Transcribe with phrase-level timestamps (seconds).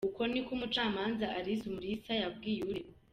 [0.09, 2.93] Uko ni ko umucamanza Alice umulisa yabwiye uregwa.